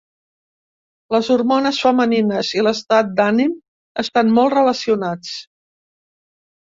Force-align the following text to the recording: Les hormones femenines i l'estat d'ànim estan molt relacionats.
Les 1.15 1.27
hormones 1.33 1.81
femenines 1.87 2.49
i 2.59 2.63
l'estat 2.67 3.11
d'ànim 3.19 3.53
estan 4.05 4.31
molt 4.39 4.57
relacionats. 4.59 5.35